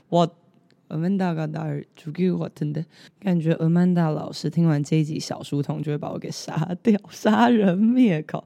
[0.08, 0.36] 我
[0.88, 2.86] 阿曼达가나를죽일것같은데
[3.20, 8.46] 感觉阿曼达老师听完这一集小书童就会把我给杀掉，杀人灭口。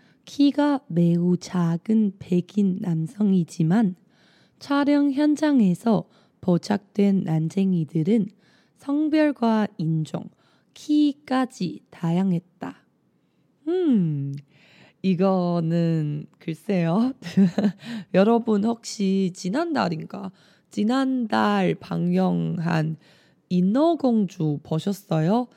[0.25, 3.95] 키가 매우 작은 백인 남성이지만
[4.59, 6.07] 촬영 현장에서
[6.41, 8.27] 포착된 난쟁이들은
[8.77, 10.29] 성별과 인종,
[10.73, 12.75] 키까지 다양했다.
[13.67, 14.33] 음,
[15.01, 17.13] 이거는 글쎄요.
[18.13, 20.31] 여러분 혹시 지난달인가?
[20.69, 22.97] 지난달 방영한
[23.49, 25.47] 인어공주 보셨어요?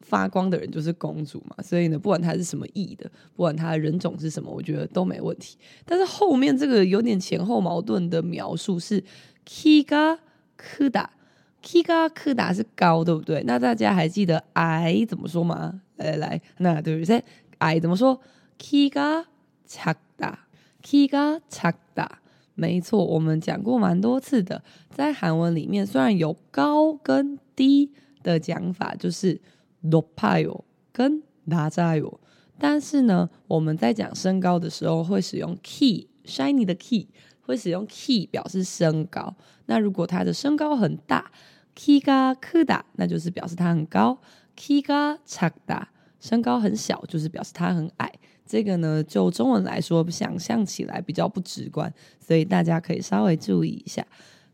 [0.05, 5.57] 发光的人就是公主嘛所以呢不管她是什么裔的不管她人种是什么我觉得都没问题。
[5.85, 9.03] 但是后面这个有点前后矛盾的描述是
[9.47, 10.19] kiga
[10.57, 13.43] kuda”，“kiga kuda 是高对不对？
[13.45, 15.81] 那大家还记得矮怎么说吗？
[15.97, 17.25] 来来那对不对？
[17.59, 18.21] 矮怎么说
[18.59, 19.25] ？Kiga
[19.69, 20.35] chaka
[20.83, 22.09] kiga chaka
[22.55, 24.63] 没错我们讲过蛮多次的。
[24.91, 27.91] 在韩文里面虽然有高跟低
[28.23, 29.41] 的讲法就是
[29.84, 32.20] 높아요跟낮아요，
[32.58, 37.08] 但是呢，我们在讲身高的时候会使用 키，shiny 的 키
[37.42, 39.36] 会使用 키 表示身高。
[39.66, 41.32] 那如果他的身高很大，
[41.76, 44.20] 키가크다，那就是表示他很高。
[44.56, 45.84] 키가작다，
[46.20, 48.12] 身高很小就是表示他很矮。
[48.46, 54.06] 这个呢，就中文来说，想象起来比较不直观，所以大家可以稍微注意一下。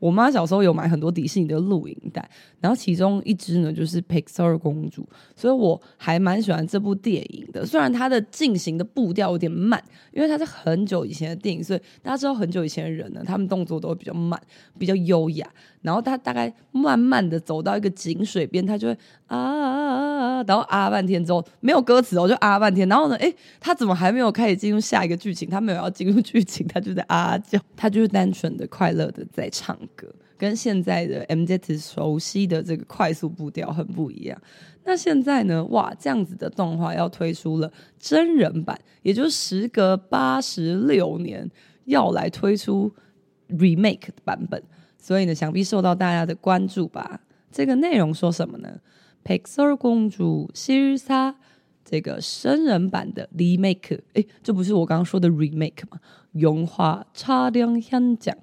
[0.01, 7.65] 我妈小时候有买很多迪士尼的录影带，然后其中一支呢就是 Pixar 公主，所以我还蛮喜欢这部电影的。
[7.65, 9.81] 虽然它的进行的步调有点慢，
[10.13, 14.41] 因为它是很久以前的电影，所以大家知道很久以前的人呢，他们动作都会比较慢，
[14.79, 15.49] 比较优雅。
[15.83, 18.93] 然后他大概慢慢的走到一个井水边，他就会
[19.27, 22.87] 啊啊啊啊，然后啊半天之后没有歌词，我就啊半天。
[22.89, 25.49] 然后呢，诶，他怎么还没有开始进入下一个剧情？
[25.49, 30.07] 他没有要进入剧情，他就在啊叫， 他就是单纯的快乐的在唱歌，
[30.37, 34.39] 跟现在的 MZ 熟悉的这个快速步调很不一样。
[34.85, 41.49] 那现在呢，哇，这样子的动画要推出了真人版，也就是时隔八十六年
[41.85, 42.93] 要来推出
[43.49, 44.63] remake 的版本。
[45.00, 47.22] 所以呢，想必受到大家的关注吧。
[47.52, 48.80] 这个内容说什么呢？
[49.24, 51.36] 백설公主실사
[51.84, 56.00] 这个真人版的 remake，哎，这不是我刚刚说的 remake 吗？
[56.34, 58.36] 영화촬영현장，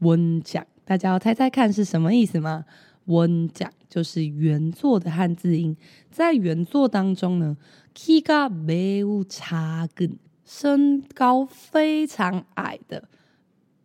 [0.00, 2.64] 文家，大家要猜猜看是什么意思吗？
[3.06, 5.76] 文家就是原作的汉字音，
[6.10, 7.56] 在原作当中呢，
[7.94, 13.08] 키가매우작근身高非常矮的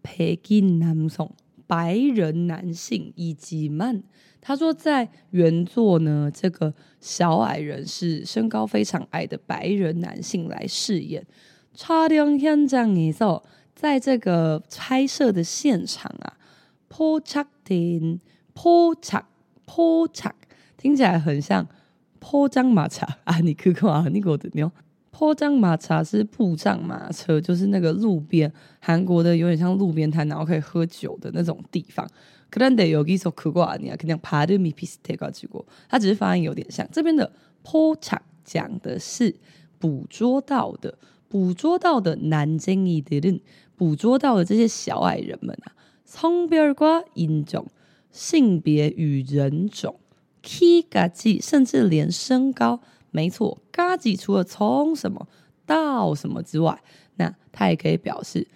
[0.02, 1.32] 北京男宋。
[1.67, 4.03] 白人男性以及曼，
[4.41, 11.27] 他说在原作呢，这个小矮人是身高非常矮的白人男性来饰演。
[11.75, 13.43] 촬영현장에서
[13.75, 16.37] 在这个拍摄的现场啊，
[16.91, 18.19] 포착된
[18.55, 19.23] 포착
[19.67, 20.33] 포착
[20.77, 21.67] 听起来很像
[22.21, 24.71] 포장마차啊，你可可啊，你给我的妞。
[25.17, 28.51] 坡障马茶是步障马车，就是那个路边
[28.81, 32.09] 韩国的有点像路边摊，然后可以喝酒的那种地方。
[32.51, 36.87] 可能得有一首苦瓜，你啊，肯定爬的米皮斯特瓜去过，它只是发音有点像。
[36.91, 37.31] 这边的
[37.63, 39.35] 坡场讲的是
[39.79, 40.99] 捕捉到的，
[41.29, 43.41] 捕捉到的南京一的人，
[43.77, 45.73] 捕捉到的这些小矮人们啊，
[46.07, 47.67] 성별과인종
[48.11, 49.97] 性别与人种，
[50.43, 52.81] 키까지甚至连身高。
[53.12, 55.28] 没错，嘎吉除了从什么
[55.66, 56.82] 到什么之外，
[57.16, 58.48] 那它也可以表示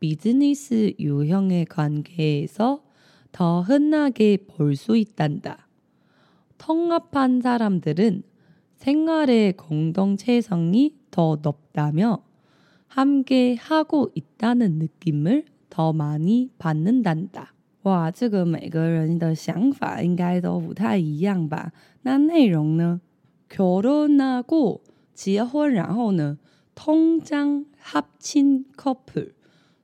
[0.01, 2.83] 비즈니스 유형의 관계에서
[3.31, 5.69] 더 흔하게 볼 수 있단다.
[6.57, 8.23] 통합한 사람들은
[8.77, 12.25] 생활의 공동체성이 더 높다며
[12.87, 17.54] 함께 하고 있다는 느낌을 더 많이 받는단다.
[17.84, 21.72] 哇，这个每个人的想法应该都不太一样吧？
[22.01, 23.01] 那内容呢？
[23.50, 24.82] 결혼하고
[25.13, 26.39] 结婚，然后呢？
[26.74, 29.34] 통장합친커플，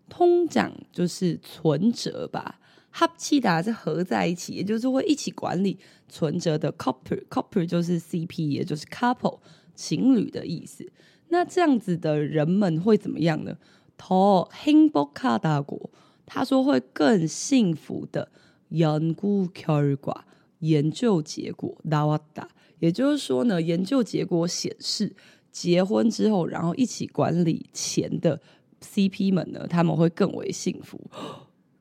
[0.09, 2.59] 通帐就是存折吧？
[2.93, 5.79] 합치다是合在一起，也就是会一起管理
[6.09, 9.39] 存折的 couple，couple 就是 CP，也就是 couple
[9.75, 10.91] 情侣的意思。
[11.29, 13.55] 那这样子的人们会怎么样呢？
[13.97, 15.89] 더행복하다고
[16.25, 18.29] 他说会更幸福的。
[18.71, 20.23] 연구결과
[20.59, 22.47] 研究结果나왔다，
[22.79, 25.13] 也就是说呢，研究结果显示，
[25.51, 28.39] 结婚之后然后一起管理钱的
[28.81, 31.01] CP 们呢，他们会更为幸福。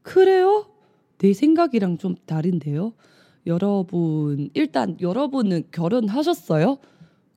[0.03, 0.67] 그래요
[1.19, 2.93] 내 생각이랑 좀 다른데요.
[3.47, 6.79] 여러분, 일단 여러분은 결혼하셨어요?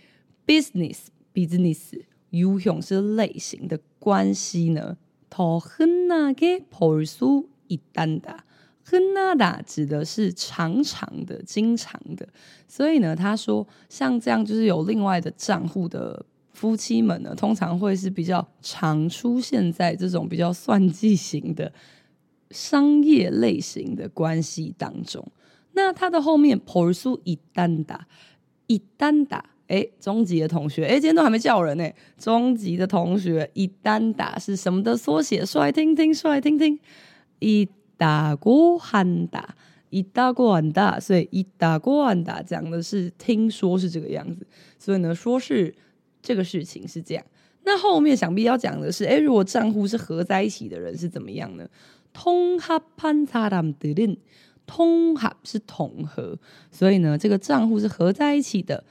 [0.47, 2.00] business business
[2.31, 4.97] 유형是类型的关系呢，
[5.33, 8.45] 더흔하게볼수一单打，
[8.85, 12.26] 흔하다指的是常常的、经常的，
[12.67, 21.73] 所以呢，他说像这样就是有另外的账户的夫妻们呢，通常会是比较常出现在这种比较算计型的
[22.50, 25.31] 商业类型的关系当中。
[25.73, 28.09] 那他的后面벌써一单打，
[28.67, 31.89] 一单打， 哎，中级的同学，哎，今天都还没叫人呢。
[32.17, 35.46] 中级的同学，一单打是什么的缩写？
[35.46, 36.77] 说来听听，说来听听。
[37.39, 37.67] 一
[37.98, 39.55] 打过，喊打，
[39.89, 41.00] 一打过，喊打。
[41.00, 42.41] 所以一打过，喊打。
[42.41, 44.46] 讲的是听说是这个样子。
[44.77, 45.74] 所以呢，说是
[46.22, 47.25] 这个事情是这样。
[47.63, 51.65] 那后面想必要讲的是，哎，如果账户是合在一起的人是怎么样呢？
[52.12, 54.17] 通哈潘查他们的人，
[54.67, 56.38] 通哈是统合。
[56.70, 58.84] 所以呢，这个账户是合在一起的。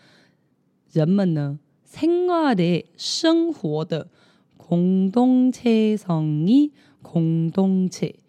[0.92, 1.60] 人们呢，
[1.90, 4.10] 생활의生活的
[4.58, 6.72] 공동체성이
[7.02, 8.20] 共同体，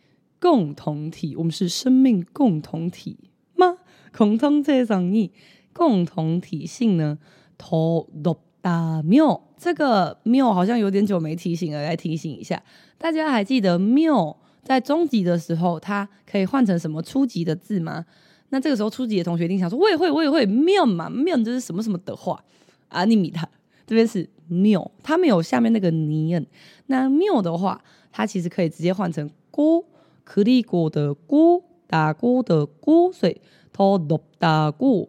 [0.40, 3.16] 共同体，我们是生命共同体
[3.54, 3.78] 吗？
[4.16, 5.30] 共同体성이
[5.73, 7.18] 共同体性呢？
[7.58, 12.62] 더높다묘，这个묘好像有点久没提醒了，来提醒一下，
[12.97, 18.06] 大家还记得묘在中级的时候，它可以换成什么初级的字吗？
[18.52, 22.42] 那这个时候初级的同学一定想说，我也会，我也会庙嘛，庙就是什么什么的话
[22.88, 23.47] 啊，你米他
[23.87, 26.47] 这边是庙，它没有下面那个尼恩。
[26.87, 29.85] 那庙的话，它其实可以直接换成锅，
[30.25, 33.40] 可立锅的锅，打锅的锅，所以
[33.75, 35.08] 토높다 고，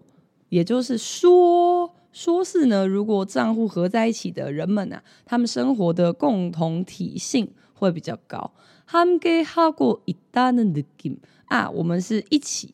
[0.50, 8.52] 也就是说，说是呢，如果账户合在一起的人们啊，他们生活的共同体性会比较高。
[8.90, 12.74] 함께하고있다는느낌啊，我们是一起。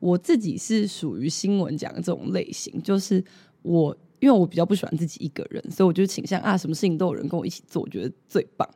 [0.00, 3.24] 我自己是属于新闻讲的这种类型，就是
[3.62, 8.68] 我因为我比较不喜欢自己一个人，所以我就倾向啊，什么事情都有人跟我一起做，我觉得最棒。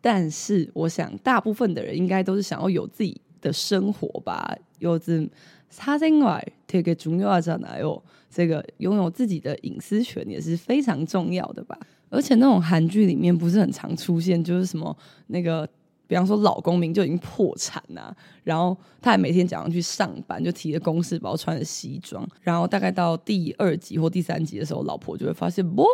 [0.00, 4.56] 但是我想，大部分的人应该都是想要有自己的生活吧。
[4.78, 5.28] 有这
[5.72, 11.78] 사생활되게중요하잖아요，这个拥有自己的隐私权也是非常重要的吧。
[12.08, 15.68] 而且那种韩剧里面不是很常出现，就是什么那个。
[16.06, 18.14] 比方说，老公明就已经破产啊，
[18.44, 25.86] 然后他还每天早上去上班，就提着公事包，穿着西装，然后大概到第二集或第三集的时候，老婆就会发现，不，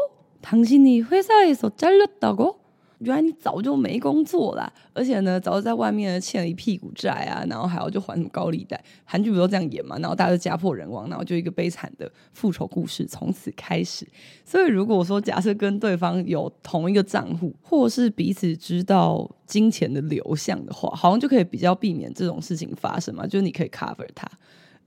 [0.42, 2.56] 당신이회사에서잘렸다고？
[3.03, 8.81] 原来你早就没工作啦，而且呢，早就在外面欠了一屁股债啊，然后还要就还什么高利贷。
[9.03, 9.97] 韩剧不都这样演嘛？
[9.99, 14.07] 然后大家就家破人亡，然后就一个悲惨的复仇故事从此开始。
[14.45, 23.27] 所以如果说假设跟对方有同一个账户，或是彼此知道金钱的流向的话，好像就可以比较避免这种事情发生嘛。
[23.27, 24.27] 就是你可以 cover 他。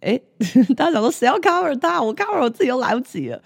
[0.01, 0.21] 哎，
[0.77, 2.03] 大家想说谁要 cover 他？
[2.03, 3.43] 我 cover 我自己都来不及了。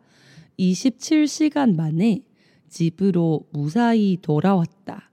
[0.58, 2.24] 27시간 만에
[2.70, 5.12] 집으로 무사히 돌아왔다.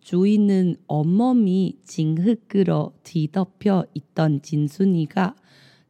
[0.00, 5.36] 주인은 온몸이 징흙으로 뒤덮여 있던 진순이가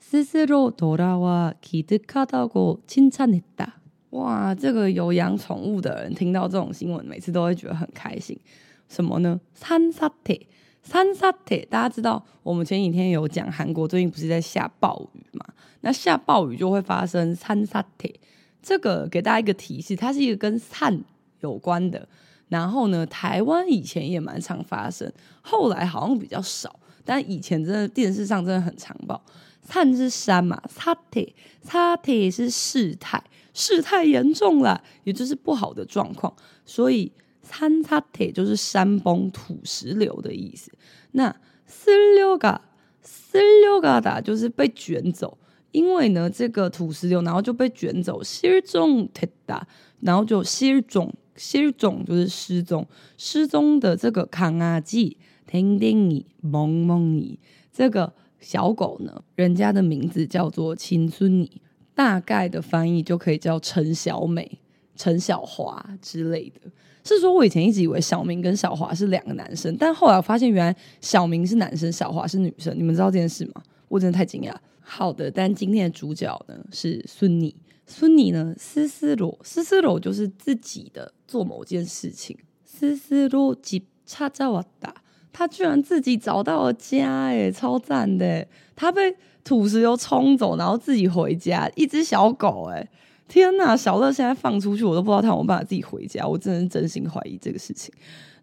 [0.01, 3.82] 스스로 돌아와 기특하다고 칭찬했다.
[4.13, 8.39] 哇，这个有养宠物的人听到这种新闻，每次都会觉得很开心。
[8.87, 9.41] 什么呢？
[9.55, 10.47] 三沙铁，
[10.83, 15.47] 三沙铁，大家知道，我们前几天有讲，韩国最近不是在下暴雨嘛？
[15.81, 18.15] 那下暴雨就会发生三沙铁。
[18.63, 21.03] 这个给大家一个提示，它是一个跟散
[21.41, 22.07] 有关的。
[22.51, 29.25] 然后呢，台湾以前也蛮常发生，后来好像比较少，但以前真的电视上真的很常报。
[29.63, 33.23] 灿是山嘛，沙铁沙铁是事态。
[33.54, 36.34] 事态严重了，也就是不好的状况，
[36.66, 37.12] 所以
[37.44, 40.72] 산사태就是山崩土石流的意思。
[41.12, 45.38] 那쓸려가쓸려가다就是被卷走，
[45.72, 48.22] 因为呢这个土石流，然后就被卷走。
[48.22, 49.62] 실종됐다，
[50.02, 55.18] 然后就失踪，失踪就是失踪，失踪的这个강아지
[55.50, 57.38] 댕댕이 멍멍이
[57.72, 61.50] 这个小狗呢，人家的名字叫做亲孙이
[61.95, 64.59] 大概的翻译就可以叫陈小美、
[64.97, 66.61] 陈小华之类的。
[67.05, 72.73] 是说，我以前一直以为小明跟小华是两个男生，但后来我发现原来小明是男生，小华是女生。
[72.79, 73.63] 你们知道这件事吗？
[73.89, 74.55] 我真的太惊讶。
[74.81, 77.55] 好的，但今天的主角呢是孙妮。
[77.87, 82.39] 孙妮呢，斯斯罗，斯斯罗就是自己的做某件事情。
[82.65, 84.95] 斯斯罗吉查扎瓦达，
[85.33, 88.47] 他居然自己找到了家，诶，超赞的。
[88.77, 89.17] 他被。
[89.45, 92.89] 土石流冲走，然后自己回家，一只小狗、欸，哎，
[93.29, 93.77] 天哪！
[93.77, 97.93] 小乐现在放出去，我都不知道他有没有办法自己回家，我真的是真心怀疑这个事情。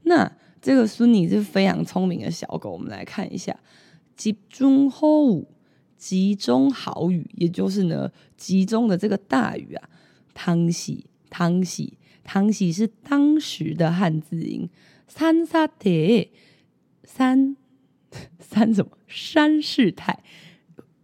[0.04, 0.32] 那
[0.62, 3.58] 这个孙女是非常聪明的小狗，我们来看一下，
[4.16, 5.46] 集中好雨，
[5.98, 9.90] 集中好雨，也就是呢，集中的这个大雨啊。
[10.34, 14.70] 汤喜，汤喜，汤喜是当时的汉字音。
[15.08, 16.30] 三沙铁，
[17.04, 17.58] 三
[18.40, 18.92] 三什么？
[19.08, 20.24] 山势态，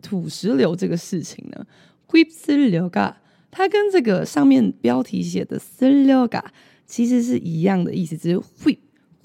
[0.06, 1.65] 土石流这个事情呢
[2.10, 3.15] ，whipsiloga，
[3.50, 6.44] 它跟这个上面标题写的 siloga
[6.86, 8.78] 其实是一样的意思，只是 whip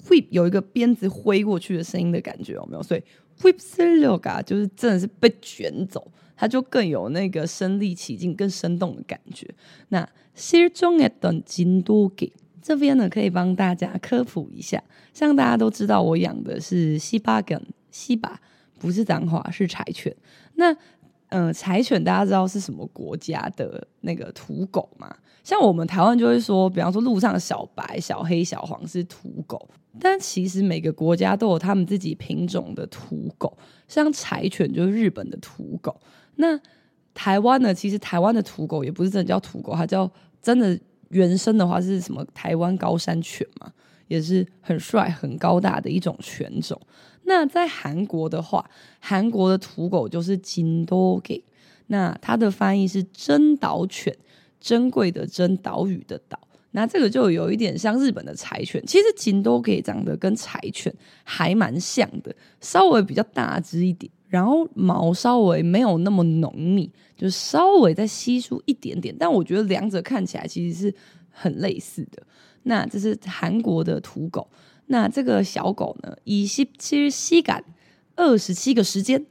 [0.07, 2.81] whip 有一个鞭子挥过去的声音的感觉，有没有？
[2.81, 3.03] 所以
[3.41, 9.47] whipsiloga 就是真的是被卷走，它就更有那个身临其境、更生动的感觉。
[9.89, 18.41] 那 shirujo etonjin doke 这边呢，可以帮大家科普一下，像大家都知道，我养的是西巴梗，西巴。
[18.81, 20.15] 不是脏话，是柴犬。
[20.55, 20.75] 那
[21.29, 25.15] 嗯、柴犬大家知道是什么国家的那个土狗吗？
[25.45, 33.57] 像我们台湾就会说，比方说路上的小白、小黑、小黄是土狗，但其实每个国家都有他们自己品种的土狗。
[33.87, 35.95] 像柴犬就是日本的土狗，
[36.35, 36.59] 那
[37.13, 37.73] 台湾呢？
[37.73, 40.77] 其实台湾的土狗也不是真的叫土狗，它叫真的
[41.09, 42.25] 原生的话是什么？
[42.33, 43.71] 台湾高山犬嘛，
[44.09, 46.77] 也是很帅、很高大的一种犬种。
[47.33, 51.41] 那在韩国的话，韩国的土狗就是金多给，
[51.87, 54.13] 那它的翻译是珍岛犬，
[54.59, 56.37] 珍贵的珍，岛屿的岛。
[56.71, 69.15] 那这个就有一点像日本的柴犬，其实金多给长得跟柴犬还蛮像的，稍微比较大只一点，然后毛稍微没有那么浓密，就稍微再稀疏一点点。
[69.17, 70.93] 但我觉得两者看起来其实是
[71.29, 72.21] 很类似的。
[72.63, 74.45] 那这是韩国的土狗。
[74.91, 76.17] 那这个小狗呢？
[76.25, 77.63] 以西七西感
[78.17, 79.25] 二十七个时间，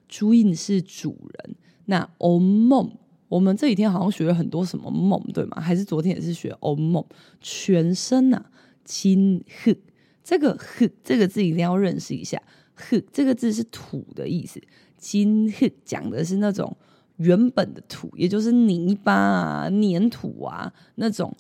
[0.09, 1.55] 主인是主人。
[1.87, 2.91] 那온몸
[3.29, 5.61] 我们这几天好像学了很多什么몸，对吗？
[5.61, 7.07] 还是昨天也是学온몸
[7.41, 8.51] 全身呐、啊，
[8.87, 9.79] 진흙
[10.27, 12.41] 这个“흙”这个字一定要认识一下，“
[12.75, 14.63] 흙”这个字是土的意思，“
[14.97, 16.77] 金흙”讲的是那种
[17.17, 21.35] 原本的土，也就是泥巴啊、粘土啊那种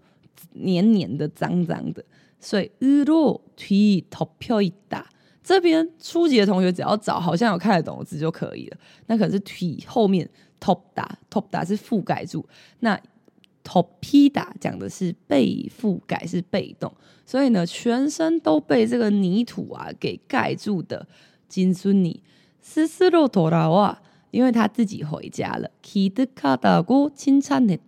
[0.55, 2.05] 黏黏的、脏脏的。
[2.41, 5.05] 所以“으로뒤덮여있다”
[5.45, 8.77] 这边初级的同学只要找好像有看得懂的字就可以了。
[9.07, 10.29] 那可能是“뒤”后面
[10.61, 12.45] “덮다”，“덮다”是覆盖住。
[12.81, 12.99] 那
[13.67, 16.93] 덮이다讲的是被覆盖，是被动，
[17.25, 21.07] 所以呢，全身都被这个泥土啊给盖住的
[21.49, 22.21] 金孙女
[22.65, 23.99] 스스로돌아와，
[24.31, 25.71] 因为他自己回家了。
[25.83, 27.79] 기특하다고칭찬했다，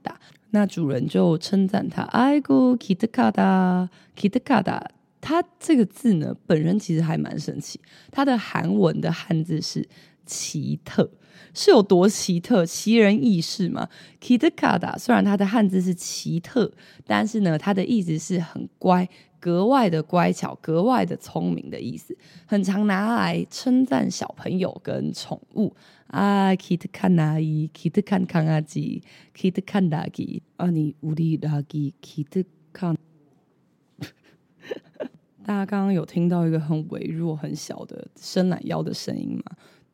[0.50, 2.04] 那主人就称赞他。
[2.12, 4.82] 아이고기특하다기특하다，
[5.20, 7.80] 他这个字呢，本人其实还蛮神奇，
[8.12, 9.88] 他的韩文的汉字是
[10.24, 11.10] 奇特。
[11.53, 13.87] 是有多奇特、奇人异事吗
[14.21, 16.71] ？Kitakata 虽然它的汉字是奇特，
[17.05, 19.07] 但是呢，它的意思是很乖、
[19.39, 25.75] 格外的乖巧、格外的聪明的意思，很常拿来称赞小朋友跟宠物
[26.07, 26.51] 啊。
[26.55, 32.95] Kitakana，Kitakan Kangaji，Kitakanagi，啊，你无力拉吉 Kitakan。
[35.45, 39.43] 大家刚刚有听到一个很微弱、很小的伸懒腰的声音吗？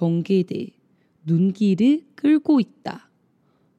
[0.00, 0.68] 공개돼
[1.24, 3.10] 눈길을 끌고 있다.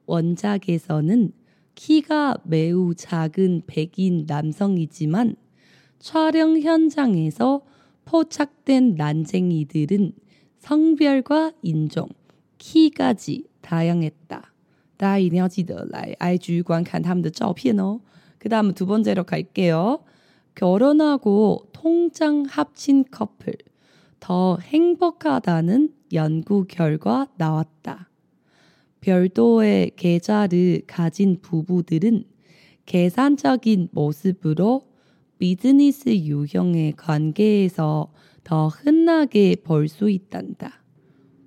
[0.06, 1.32] 원작에서는
[1.74, 5.36] 키가 매우 작은 백인 남성이지만
[5.98, 7.62] 촬영 현장에서
[8.04, 10.12] 포착된 난쟁이들은
[10.58, 12.08] 성별과 인종,
[12.58, 14.52] 키까지 다양했다.
[14.98, 18.00] 大家一定要记得来 IG 观看他们的照片哦。
[18.38, 20.00] 그 다음 두 번째로 갈게요.
[20.56, 23.54] 결혼하고 통장 합친 커플
[24.18, 28.09] 더 행복하다는 연구 결과 나왔다.
[29.01, 32.23] 별도의 계좌를 가진 부부들은
[32.85, 34.87] 계산적인 모습으로
[35.37, 40.83] 비즈니스 유형의 관계에서 더 흔하게 볼 수 있단다.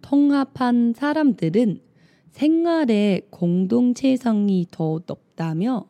[0.02, 1.80] 통합한 사람들은
[2.30, 5.88] 생활의 공동체성이 더 높다며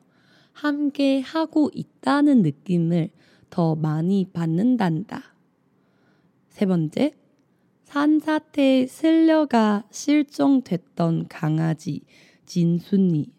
[0.53, 3.11] 함께 하고 있다는 느낌을
[3.51, 5.35] 더 많이 받는단다.
[6.49, 7.13] 세 번째,
[7.87, 12.03] 산사태에 슬려가 실종됐던 강아지
[12.45, 13.33] 진순이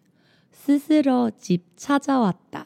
[0.51, 2.65] 스스로 집 찾아왔다.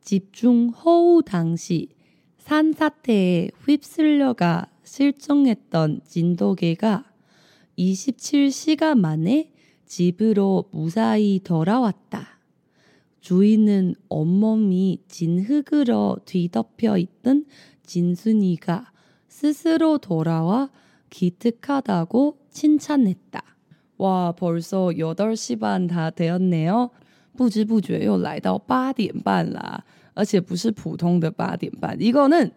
[0.00, 1.88] 집중 호우 당시
[2.38, 7.04] 산사태에 휩쓸려가 실종했던 진돗개가
[7.78, 9.52] 27시간 만에
[9.84, 12.40] 집으로 무사히 돌아왔다.
[13.20, 17.44] 주인은 온몸이 진흙으로 뒤덮여 있던
[17.84, 18.92] 진순이가
[19.41, 20.69] 스스로 돌아와
[21.09, 23.41] 기특하다고 칭찬했다.
[23.97, 26.89] 와, 벌써 8시 반 다 되었네요.
[27.35, 29.83] 不知不觉又来到八点半啦，
[30.15, 32.51] 而且不是普通的八点半， 이거는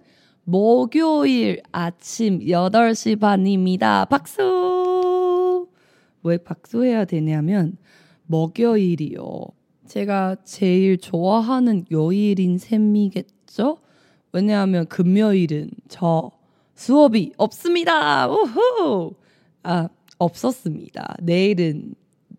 [0.45, 4.07] 목요일 아침 8시 반입니다.
[4.07, 5.69] 박수!
[6.23, 7.77] 왜 박수해야 되냐면
[8.27, 9.45] 목요일이요.
[9.87, 13.79] 제가 제일 좋아하는 요일인 셈이겠죠?
[14.33, 16.31] 왜냐하면 금요일은 저
[16.75, 18.29] 수업이 없습니다.
[18.29, 19.15] 우후!
[19.63, 21.17] 아, 없었습니다.
[21.23, 21.95] 내일은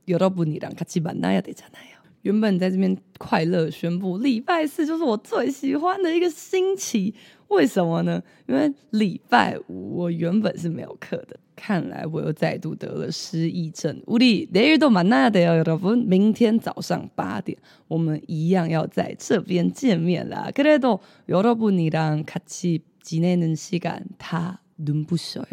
[0.08, 1.92] 여러분이랑 같이 만나야 되잖아요.
[2.24, 7.16] 原本在这边快乐宣布礼拜四就是我最喜欢的一个星期，
[7.48, 8.22] 为什么呢？
[8.48, 11.40] 因为礼拜五我原本是没有课的。
[11.56, 14.04] 看来我又再度得了失忆症。
[14.06, 20.52] 우리내일도만나야돼요여러분明天早上八点，我们一样要在这边见面啦。
[20.54, 25.44] 그래도여러분이랑같이 지내는시간다눈부셔요。